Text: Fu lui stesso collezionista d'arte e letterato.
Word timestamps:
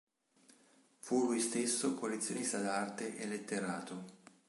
Fu 0.97 1.25
lui 1.27 1.39
stesso 1.39 1.93
collezionista 1.93 2.59
d'arte 2.59 3.17
e 3.17 3.27
letterato. 3.27 4.03